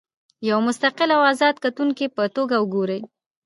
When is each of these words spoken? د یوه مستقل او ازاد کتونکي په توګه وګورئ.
د 0.41 0.43
یوه 0.49 0.61
مستقل 0.67 1.09
او 1.17 1.21
ازاد 1.31 1.55
کتونکي 1.65 2.05
په 2.15 2.23
توګه 2.35 2.55
وګورئ. 2.59 3.01